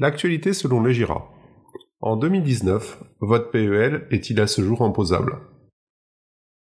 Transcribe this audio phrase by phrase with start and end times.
[0.00, 1.30] L'actualité selon le GIRA.
[2.00, 5.36] En 2019, votre PEL est-il à ce jour imposable?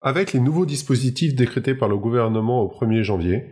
[0.02, 3.46] Avec les nouveaux dispositifs décrétés par le gouvernement au 1er janvier,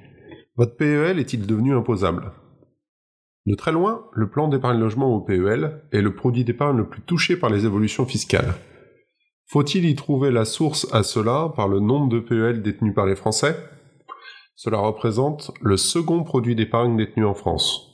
[0.56, 2.32] votre PEL est-il devenu imposable?
[3.46, 7.04] De très loin, le plan d'épargne logement au PEL est le produit d'épargne le plus
[7.04, 8.56] touché par les évolutions fiscales.
[9.46, 13.16] Faut-il y trouver la source à cela par le nombre de PEL détenus par les
[13.16, 13.56] Français?
[14.56, 17.86] Cela représente le second produit d'épargne détenu en France.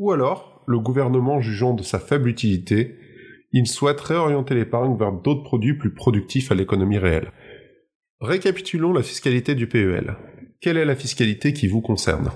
[0.00, 2.98] Ou alors, le gouvernement jugeant de sa faible utilité,
[3.52, 7.32] il souhaite réorienter l'épargne vers d'autres produits plus productifs à l'économie réelle.
[8.20, 10.16] Récapitulons la fiscalité du PEL.
[10.60, 12.30] Quelle est la fiscalité qui vous concerne?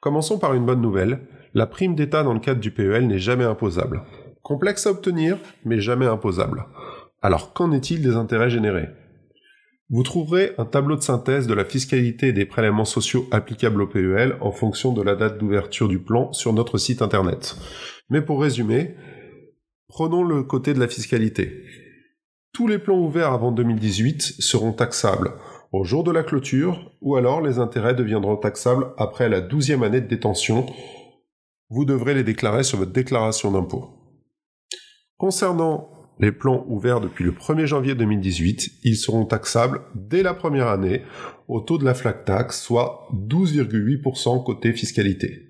[0.00, 1.26] Commençons par une bonne nouvelle.
[1.52, 4.02] La prime d'État dans le cadre du PEL n'est jamais imposable.
[4.42, 6.66] Complexe à obtenir, mais jamais imposable.
[7.22, 8.88] Alors qu'en est-il des intérêts générés?
[9.90, 14.36] Vous trouverez un tableau de synthèse de la fiscalité des prélèvements sociaux applicables au PEL
[14.40, 17.56] en fonction de la date d'ouverture du plan sur notre site internet.
[18.10, 18.96] Mais pour résumer,
[19.88, 21.64] prenons le côté de la fiscalité.
[22.52, 25.32] Tous les plans ouverts avant 2018 seront taxables
[25.72, 30.00] au jour de la clôture ou alors les intérêts deviendront taxables après la douzième année
[30.00, 30.66] de détention.
[31.70, 33.88] Vous devrez les déclarer sur votre déclaration d'impôt.
[35.16, 40.68] Concernant les plans ouverts depuis le 1er janvier 2018, ils seront taxables dès la première
[40.68, 41.02] année
[41.46, 45.48] au taux de la flat tax, soit 12,8% côté fiscalité.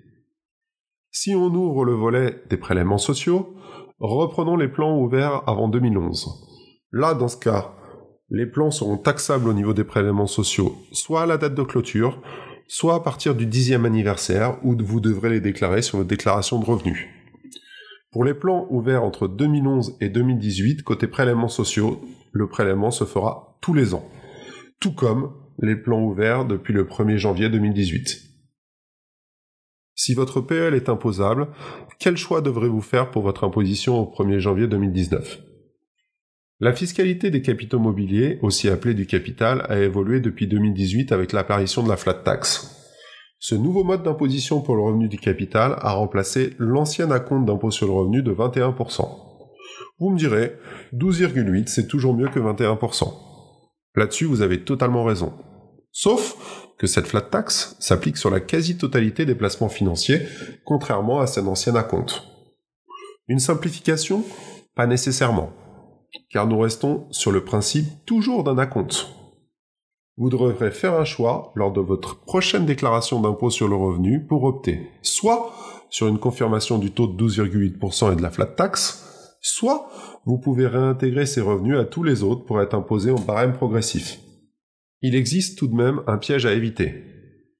[1.11, 3.55] Si on ouvre le volet des prélèvements sociaux,
[3.99, 6.27] reprenons les plans ouverts avant 2011.
[6.91, 7.73] Là, dans ce cas,
[8.29, 12.21] les plans seront taxables au niveau des prélèvements sociaux, soit à la date de clôture,
[12.67, 16.65] soit à partir du dixième anniversaire, où vous devrez les déclarer sur votre déclaration de
[16.65, 17.07] revenus.
[18.11, 23.59] Pour les plans ouverts entre 2011 et 2018, côté prélèvements sociaux, le prélèvement se fera
[23.61, 24.09] tous les ans.
[24.79, 28.23] Tout comme les plans ouverts depuis le 1er janvier 2018.
[29.93, 31.49] Si votre PEL est imposable,
[31.99, 35.39] quel choix devrez-vous faire pour votre imposition au 1er janvier 2019
[36.61, 41.83] La fiscalité des capitaux mobiliers, aussi appelée du capital, a évolué depuis 2018 avec l'apparition
[41.83, 42.78] de la flat tax.
[43.41, 47.87] Ce nouveau mode d'imposition pour le revenu du capital a remplacé l'ancien acompte d'impôt sur
[47.87, 49.07] le revenu de 21%.
[49.97, 50.57] Vous me direz,
[50.93, 53.13] 12,8 c'est toujours mieux que 21%.
[53.95, 55.33] Là-dessus, vous avez totalement raison.
[55.91, 56.35] Sauf
[56.77, 60.21] que cette flat tax s'applique sur la quasi-totalité des placements financiers,
[60.65, 62.23] contrairement à cet ancien acompte.
[63.29, 64.23] Une simplification?
[64.75, 65.51] Pas nécessairement,
[66.29, 69.07] car nous restons sur le principe toujours d'un acompte
[70.19, 74.43] vous devrez faire un choix lors de votre prochaine déclaration d'impôt sur le revenu pour
[74.43, 75.53] opter soit
[75.89, 79.89] sur une confirmation du taux de 12,8% et de la flat tax, soit
[80.25, 84.19] vous pouvez réintégrer ces revenus à tous les autres pour être imposés en barème progressif.
[85.01, 87.05] Il existe tout de même un piège à éviter.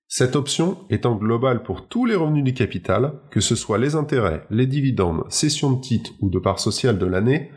[0.08, 4.44] Cette option étant globale pour tous les revenus du capital, que ce soit les intérêts,
[4.50, 7.52] les dividendes, cessions de titres ou de parts sociales de l'année,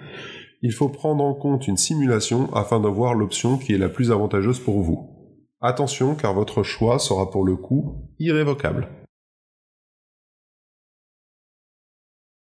[0.62, 4.12] il faut prendre en compte une simulation afin de voir l'option qui est la plus
[4.12, 5.10] avantageuse pour vous.
[5.60, 8.88] Attention car votre choix sera pour le coup irrévocable.